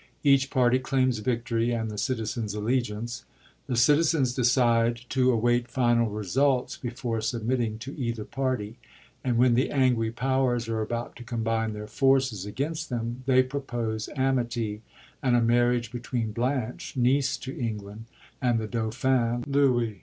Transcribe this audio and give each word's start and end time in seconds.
Each 0.23 0.49
party 0.49 0.79
claims 0.79 1.19
victory 1.19 1.69
and 1.71 1.91
the 1.91 1.97
citizens' 1.99 2.55
allegiance. 2.55 3.23
The 3.67 3.75
citizens 3.75 4.33
decide 4.33 5.01
to 5.09 5.29
await 5.29 5.67
final 5.67 6.09
results 6.09 6.75
before 6.75 7.21
submitting 7.21 7.77
to 7.77 7.93
either 7.95 8.25
party, 8.25 8.79
and 9.23 9.37
when 9.37 9.53
the 9.53 9.69
angry 9.69 10.09
powers 10.09 10.67
are 10.67 10.81
about 10.81 11.15
to 11.17 11.23
combine 11.23 11.73
their 11.73 11.85
forces 11.85 12.47
against 12.47 12.89
them, 12.89 13.21
they 13.27 13.43
propose 13.43 14.09
amity 14.15 14.81
and 15.21 15.35
a 15.35 15.39
marriage 15.39 15.91
between 15.91 16.31
Blanch, 16.31 16.97
niece 16.97 17.37
to 17.37 17.55
England, 17.55 18.05
and 18.41 18.57
the 18.57 18.65
Dauphin 18.65 19.43
Lewis. 19.45 19.97